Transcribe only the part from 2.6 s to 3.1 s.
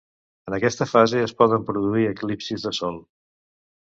de Sol.